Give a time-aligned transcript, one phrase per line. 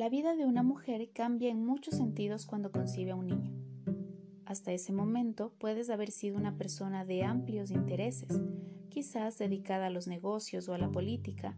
[0.00, 3.52] La vida de una mujer cambia en muchos sentidos cuando concibe a un niño.
[4.46, 8.40] Hasta ese momento puedes haber sido una persona de amplios intereses,
[8.88, 11.54] quizás dedicada a los negocios o a la política,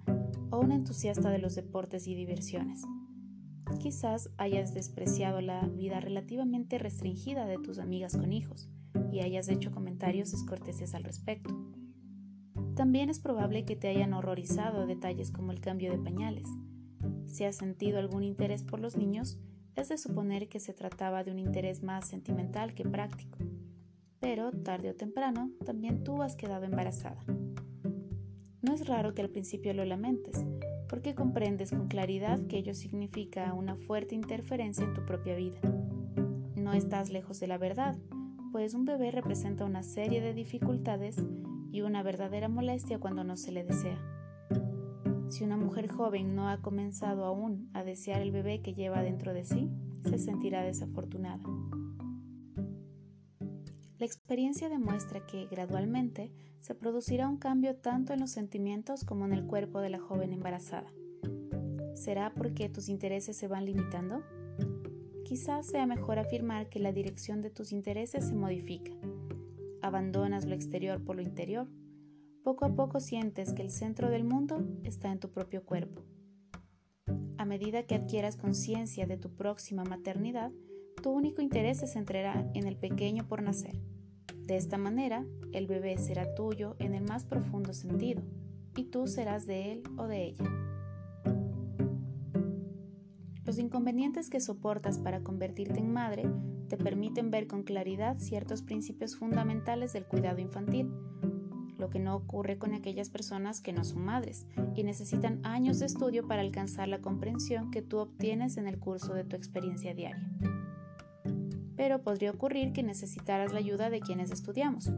[0.50, 2.82] o una entusiasta de los deportes y diversiones.
[3.78, 8.68] Quizás hayas despreciado la vida relativamente restringida de tus amigas con hijos
[9.12, 11.56] y hayas hecho comentarios descorteses al respecto.
[12.74, 16.48] También es probable que te hayan horrorizado detalles como el cambio de pañales.
[17.26, 19.38] Si has sentido algún interés por los niños,
[19.74, 23.38] es de suponer que se trataba de un interés más sentimental que práctico.
[24.20, 27.24] Pero, tarde o temprano, también tú has quedado embarazada.
[28.62, 30.44] No es raro que al principio lo lamentes,
[30.88, 35.60] porque comprendes con claridad que ello significa una fuerte interferencia en tu propia vida.
[36.54, 37.98] No estás lejos de la verdad,
[38.52, 41.16] pues un bebé representa una serie de dificultades
[41.72, 43.98] y una verdadera molestia cuando no se le desea.
[45.32, 49.32] Si una mujer joven no ha comenzado aún a desear el bebé que lleva dentro
[49.32, 49.70] de sí,
[50.04, 51.42] se sentirá desafortunada.
[53.98, 59.32] La experiencia demuestra que gradualmente se producirá un cambio tanto en los sentimientos como en
[59.32, 60.92] el cuerpo de la joven embarazada.
[61.94, 64.22] ¿Será porque tus intereses se van limitando?
[65.24, 68.92] Quizás sea mejor afirmar que la dirección de tus intereses se modifica.
[69.80, 71.68] Abandonas lo exterior por lo interior.
[72.42, 76.02] Poco a poco sientes que el centro del mundo está en tu propio cuerpo.
[77.38, 80.50] A medida que adquieras conciencia de tu próxima maternidad,
[81.02, 83.80] tu único interés se centrará en el pequeño por nacer.
[84.44, 88.22] De esta manera, el bebé será tuyo en el más profundo sentido,
[88.76, 90.44] y tú serás de él o de ella.
[93.44, 96.28] Los inconvenientes que soportas para convertirte en madre
[96.68, 100.90] te permiten ver con claridad ciertos principios fundamentales del cuidado infantil,
[101.82, 105.86] lo que no ocurre con aquellas personas que no son madres y necesitan años de
[105.86, 110.30] estudio para alcanzar la comprensión que tú obtienes en el curso de tu experiencia diaria.
[111.76, 114.92] Pero podría ocurrir que necesitaras la ayuda de quienes estudiamos,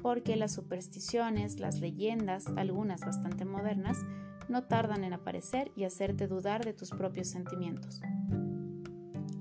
[0.00, 3.98] porque las supersticiones, las leyendas, algunas bastante modernas,
[4.48, 8.00] no tardan en aparecer y hacerte dudar de tus propios sentimientos.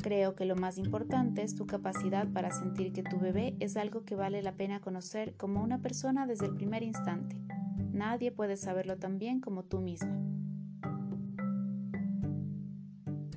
[0.08, 4.06] Creo que lo más importante es tu capacidad para sentir que tu bebé es algo
[4.06, 7.36] que vale la pena conocer como una persona desde el primer instante.
[7.92, 10.18] Nadie puede saberlo tan bien como tú misma.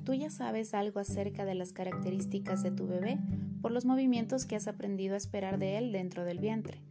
[0.05, 3.19] Tú ya sabes algo acerca de las características de tu bebé
[3.61, 6.81] por los movimientos que has aprendido a esperar de él dentro del vientre.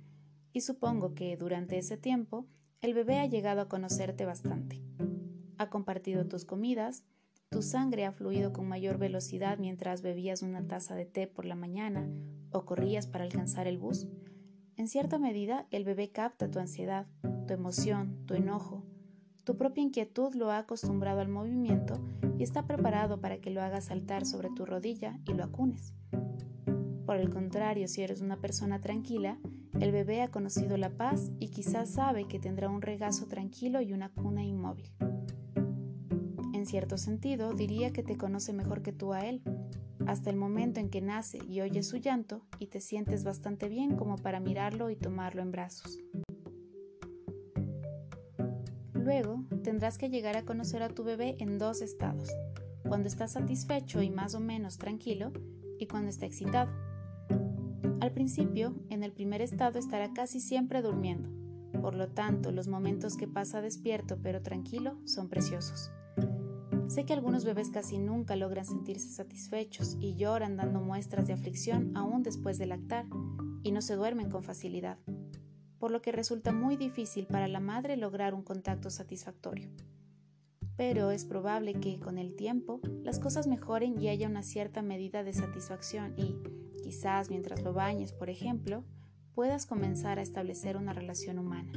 [0.52, 2.46] Y supongo que durante ese tiempo
[2.82, 4.82] el bebé ha llegado a conocerte bastante.
[5.56, 7.02] Ha compartido tus comidas,
[7.50, 11.56] tu sangre ha fluido con mayor velocidad mientras bebías una taza de té por la
[11.56, 12.08] mañana
[12.52, 14.06] o corrías para alcanzar el bus.
[14.76, 17.06] En cierta medida, el bebé capta tu ansiedad,
[17.48, 18.84] tu emoción, tu enojo.
[19.42, 22.00] Tu propia inquietud lo ha acostumbrado al movimiento
[22.38, 25.92] y está preparado para que lo hagas saltar sobre tu rodilla y lo acunes.
[27.04, 29.40] Por el contrario, si eres una persona tranquila,
[29.80, 33.92] el bebé ha conocido la paz y quizás sabe que tendrá un regazo tranquilo y
[33.92, 34.88] una cuna inmóvil.
[36.70, 39.42] Cierto sentido, diría que te conoce mejor que tú a él,
[40.06, 43.96] hasta el momento en que nace y oyes su llanto y te sientes bastante bien
[43.96, 45.98] como para mirarlo y tomarlo en brazos.
[48.92, 52.30] Luego, tendrás que llegar a conocer a tu bebé en dos estados,
[52.86, 55.32] cuando está satisfecho y más o menos tranquilo
[55.80, 56.70] y cuando está excitado.
[57.98, 61.30] Al principio, en el primer estado estará casi siempre durmiendo,
[61.80, 65.90] por lo tanto los momentos que pasa despierto pero tranquilo son preciosos.
[66.90, 71.96] Sé que algunos bebés casi nunca logran sentirse satisfechos y lloran dando muestras de aflicción
[71.96, 73.06] aún después de lactar,
[73.62, 74.98] y no se duermen con facilidad,
[75.78, 79.70] por lo que resulta muy difícil para la madre lograr un contacto satisfactorio.
[80.76, 85.22] Pero es probable que con el tiempo las cosas mejoren y haya una cierta medida
[85.22, 86.34] de satisfacción y,
[86.82, 88.82] Quizás mientras lo bañes, por ejemplo,
[89.34, 91.72] puedas comenzar a establecer una relación humana.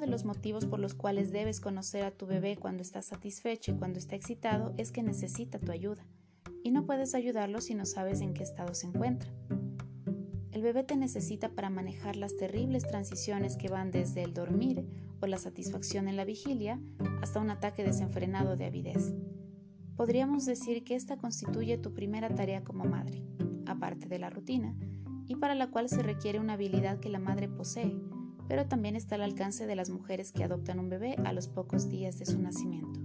[0.00, 3.74] De los motivos por los cuales debes conocer a tu bebé cuando está satisfecho y
[3.74, 6.06] cuando está excitado es que necesita tu ayuda,
[6.64, 9.30] y no puedes ayudarlo si no sabes en qué estado se encuentra.
[10.52, 14.86] El bebé te necesita para manejar las terribles transiciones que van desde el dormir
[15.20, 16.80] o la satisfacción en la vigilia
[17.20, 19.12] hasta un ataque desenfrenado de avidez.
[19.96, 23.22] Podríamos decir que esta constituye tu primera tarea como madre,
[23.66, 24.74] aparte de la rutina,
[25.26, 27.94] y para la cual se requiere una habilidad que la madre posee,
[28.50, 31.88] pero también está al alcance de las mujeres que adoptan un bebé a los pocos
[31.88, 32.98] días de su nacimiento.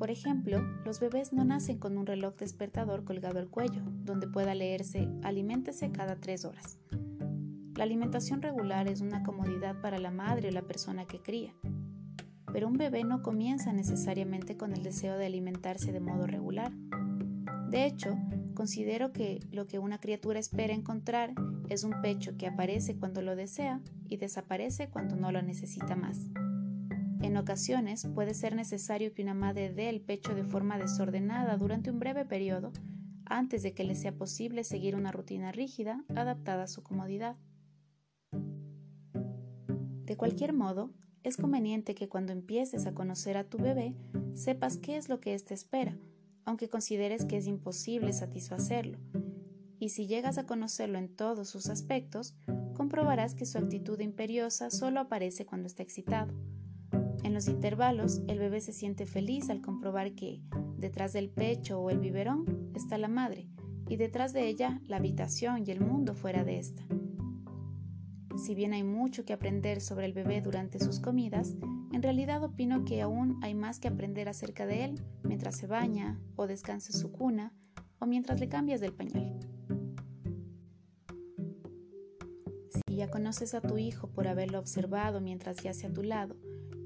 [0.00, 4.52] Por ejemplo, los bebés no nacen con un reloj despertador colgado al cuello, donde pueda
[4.56, 6.76] leerse aliméntese cada tres horas.
[7.76, 11.54] La alimentación regular es una comodidad para la madre o la persona que cría,
[12.52, 16.72] pero un bebé no comienza necesariamente con el deseo de alimentarse de modo regular.
[17.70, 18.18] De hecho,
[18.54, 21.32] considero que lo que una criatura espera encontrar
[21.68, 26.28] es un pecho que aparece cuando lo desea y desaparece cuando no lo necesita más.
[27.22, 31.90] En ocasiones puede ser necesario que una madre dé el pecho de forma desordenada durante
[31.90, 32.72] un breve periodo
[33.24, 37.36] antes de que le sea posible seguir una rutina rígida adaptada a su comodidad.
[40.04, 40.90] De cualquier modo,
[41.22, 43.94] es conveniente que cuando empieces a conocer a tu bebé
[44.34, 45.96] sepas qué es lo que éste espera,
[46.44, 48.98] aunque consideres que es imposible satisfacerlo.
[49.82, 52.36] Y si llegas a conocerlo en todos sus aspectos,
[52.72, 56.32] comprobarás que su actitud imperiosa solo aparece cuando está excitado.
[57.24, 60.40] En los intervalos, el bebé se siente feliz al comprobar que,
[60.76, 63.48] detrás del pecho o el biberón, está la madre,
[63.88, 66.84] y detrás de ella la habitación y el mundo fuera de esta.
[68.36, 71.56] Si bien hay mucho que aprender sobre el bebé durante sus comidas,
[71.92, 76.20] en realidad opino que aún hay más que aprender acerca de él mientras se baña
[76.36, 77.52] o descansa su cuna
[77.98, 79.40] o mientras le cambias del pañal.
[83.02, 86.36] Ya conoces a tu hijo por haberlo observado mientras yace a tu lado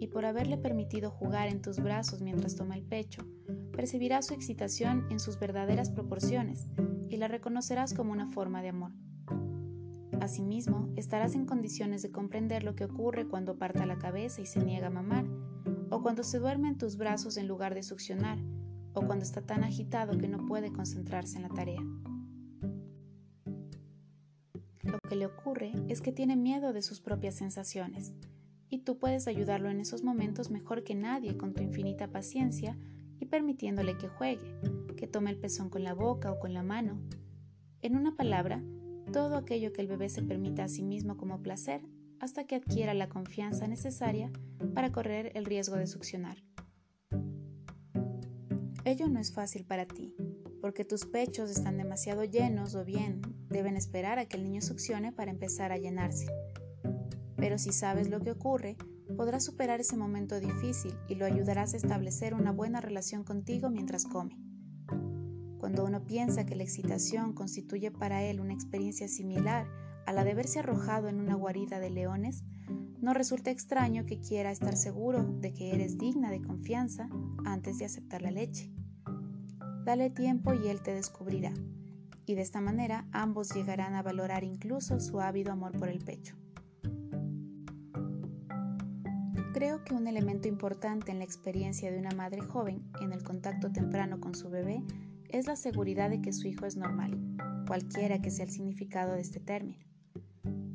[0.00, 3.20] y por haberle permitido jugar en tus brazos mientras toma el pecho,
[3.72, 6.68] percibirás su excitación en sus verdaderas proporciones
[7.10, 8.92] y la reconocerás como una forma de amor.
[10.18, 14.64] Asimismo, estarás en condiciones de comprender lo que ocurre cuando aparta la cabeza y se
[14.64, 15.26] niega a mamar,
[15.90, 18.38] o cuando se duerme en tus brazos en lugar de succionar,
[18.94, 21.82] o cuando está tan agitado que no puede concentrarse en la tarea.
[24.86, 28.14] Lo que le ocurre es que tiene miedo de sus propias sensaciones,
[28.68, 32.76] y tú puedes ayudarlo en esos momentos mejor que nadie con tu infinita paciencia
[33.18, 34.54] y permitiéndole que juegue,
[34.96, 37.00] que tome el pezón con la boca o con la mano.
[37.82, 38.62] En una palabra,
[39.12, 41.82] todo aquello que el bebé se permita a sí mismo como placer
[42.20, 44.32] hasta que adquiera la confianza necesaria
[44.74, 46.42] para correr el riesgo de succionar.
[48.84, 50.14] Ello no es fácil para ti,
[50.60, 53.20] porque tus pechos están demasiado llenos o bien
[53.56, 56.26] deben esperar a que el niño succione para empezar a llenarse.
[57.36, 58.76] Pero si sabes lo que ocurre,
[59.16, 64.04] podrás superar ese momento difícil y lo ayudarás a establecer una buena relación contigo mientras
[64.04, 64.36] come.
[65.58, 69.66] Cuando uno piensa que la excitación constituye para él una experiencia similar
[70.04, 72.44] a la de verse arrojado en una guarida de leones,
[73.00, 77.08] no resulta extraño que quiera estar seguro de que eres digna de confianza
[77.46, 78.70] antes de aceptar la leche.
[79.84, 81.54] Dale tiempo y él te descubrirá,
[82.26, 86.36] y de esta manera ambos llegarán a valorar incluso su ávido amor por el pecho.
[89.54, 93.72] Creo que un elemento importante en la experiencia de una madre joven en el contacto
[93.72, 94.82] temprano con su bebé
[95.30, 97.18] es la seguridad de que su hijo es normal,
[97.66, 99.86] cualquiera que sea el significado de este término.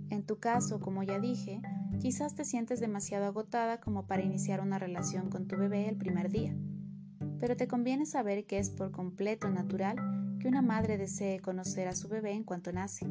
[0.09, 1.62] En tu caso, como ya dije,
[2.00, 6.31] quizás te sientes demasiado agotada como para iniciar una relación con tu bebé el primer
[6.31, 6.56] día,
[7.41, 9.95] pero te conviene saber que es por completo natural
[10.39, 13.07] que una madre desee conocer a su bebé en cuanto nace,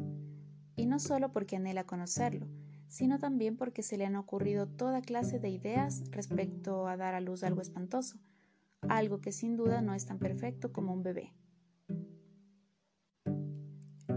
[0.77, 2.47] y no solo porque anhela conocerlo,
[2.87, 7.19] sino también porque se le han ocurrido toda clase de ideas respecto a dar a
[7.19, 8.19] luz algo espantoso,
[8.87, 11.33] algo que sin duda no es tan perfecto como un bebé.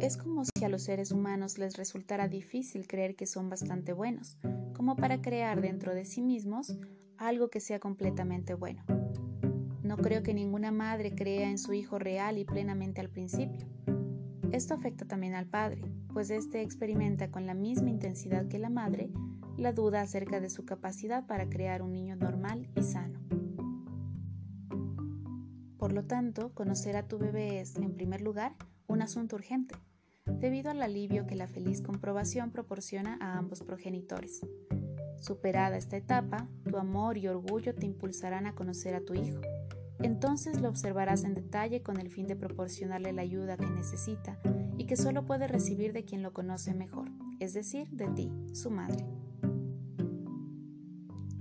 [0.00, 4.38] Es como si a los seres humanos les resultara difícil creer que son bastante buenos,
[4.74, 6.78] como para crear dentro de sí mismos
[7.16, 8.84] algo que sea completamente bueno.
[9.96, 13.64] No creo que ninguna madre crea en su hijo real y plenamente al principio.
[14.50, 15.82] Esto afecta también al padre,
[16.12, 19.12] pues éste experimenta con la misma intensidad que la madre
[19.56, 23.20] la duda acerca de su capacidad para crear un niño normal y sano.
[25.78, 28.56] Por lo tanto, conocer a tu bebé es, en primer lugar,
[28.88, 29.76] un asunto urgente,
[30.26, 34.40] debido al alivio que la feliz comprobación proporciona a ambos progenitores.
[35.20, 39.40] Superada esta etapa, tu amor y orgullo te impulsarán a conocer a tu hijo.
[40.00, 44.38] Entonces lo observarás en detalle con el fin de proporcionarle la ayuda que necesita
[44.76, 47.10] y que solo puede recibir de quien lo conoce mejor,
[47.40, 49.06] es decir, de ti, su madre.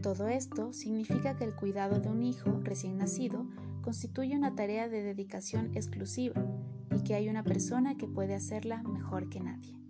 [0.02, 3.48] Todo esto significa que el cuidado de un hijo recién nacido
[3.82, 6.44] constituye una tarea de dedicación exclusiva
[6.96, 9.83] y que hay una persona que puede hacerla mejor que nadie.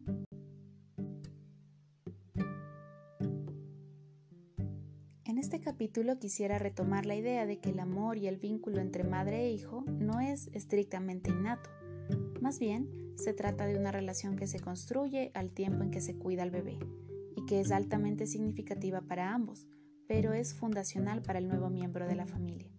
[5.53, 9.43] Este capítulo quisiera retomar la idea de que el amor y el vínculo entre madre
[9.43, 11.69] e hijo no es estrictamente innato,
[12.41, 16.17] más bien, se trata de una relación que se construye al tiempo en que se
[16.17, 16.79] cuida al bebé
[17.35, 19.67] y que es altamente significativa para ambos,
[20.07, 22.71] pero es fundacional para el nuevo miembro de la familia.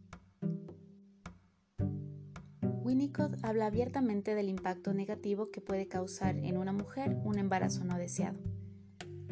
[2.82, 7.96] Winnicott habla abiertamente del impacto negativo que puede causar en una mujer un embarazo no
[7.96, 8.53] deseado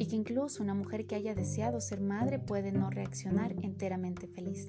[0.03, 4.67] y que incluso una mujer que haya deseado ser madre puede no reaccionar enteramente feliz.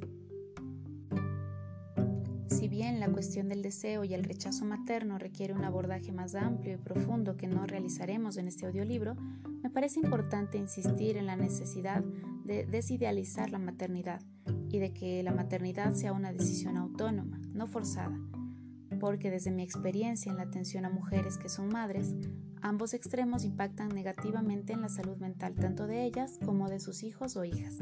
[2.46, 6.74] Si bien la cuestión del deseo y el rechazo materno requiere un abordaje más amplio
[6.74, 9.16] y profundo que no realizaremos en este audiolibro,
[9.60, 12.04] me parece importante insistir en la necesidad
[12.44, 14.22] de desidealizar la maternidad
[14.70, 18.16] y de que la maternidad sea una decisión autónoma, no forzada,
[19.04, 22.14] porque desde mi experiencia en la atención a mujeres que son madres,
[22.62, 27.36] ambos extremos impactan negativamente en la salud mental tanto de ellas como de sus hijos
[27.36, 27.80] o hijas.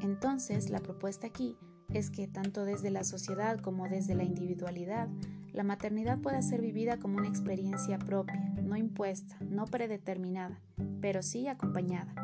[0.00, 1.56] Entonces, la propuesta aquí
[1.92, 5.08] es que tanto desde la sociedad como desde la individualidad,
[5.52, 10.60] la maternidad pueda ser vivida como una experiencia propia, no impuesta, no predeterminada,
[11.00, 12.14] pero sí acompañada.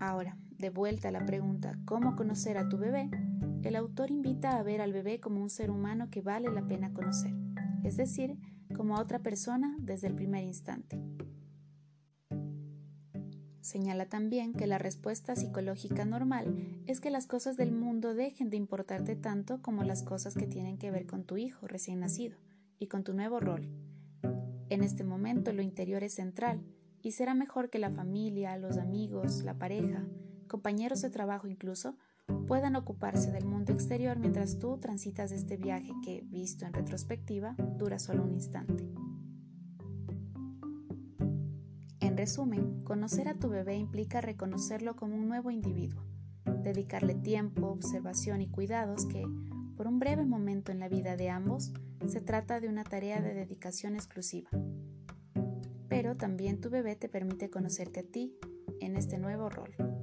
[0.00, 3.08] Ahora, de vuelta a la pregunta ¿cómo conocer a tu bebé?
[3.66, 6.92] El autor invita a ver al bebé como un ser humano que vale la pena
[6.92, 7.32] conocer,
[7.82, 8.38] es decir,
[8.76, 11.02] como a otra persona desde el primer instante.
[13.60, 18.56] Señala también que la respuesta psicológica normal es que las cosas del mundo dejen de
[18.56, 22.38] importarte tanto como las cosas que tienen que ver con tu hijo recién nacido
[22.78, 23.68] y con tu nuevo rol.
[24.68, 26.62] En este momento lo interior es central
[27.02, 30.06] y será mejor que la familia, los amigos, la pareja,
[30.46, 31.96] compañeros de trabajo incluso,
[32.46, 37.98] puedan ocuparse del mundo exterior mientras tú transitas este viaje que, visto en retrospectiva, dura
[37.98, 38.88] solo un instante.
[42.00, 46.02] En resumen, conocer a tu bebé implica reconocerlo como un nuevo individuo,
[46.62, 49.24] dedicarle tiempo, observación y cuidados que,
[49.76, 51.72] por un breve momento en la vida de ambos,
[52.06, 54.50] se trata de una tarea de dedicación exclusiva.
[55.88, 58.34] Pero también tu bebé te permite conocerte a ti
[58.80, 59.95] en este nuevo rol.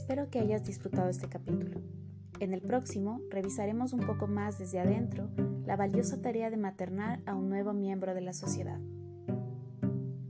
[0.00, 1.78] Espero que hayas disfrutado este capítulo.
[2.40, 5.28] En el próximo revisaremos un poco más desde adentro
[5.66, 8.80] la valiosa tarea de maternar a un nuevo miembro de la sociedad.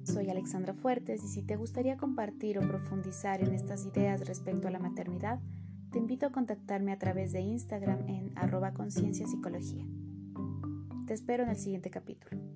[0.02, 4.72] Soy Alexandra Fuertes y si te gustaría compartir o profundizar en estas ideas respecto a
[4.72, 5.38] la maternidad,
[5.92, 9.86] te invito a contactarme a través de Instagram en arroba conciencia psicología.
[11.06, 12.49] Te espero en el siguiente capítulo.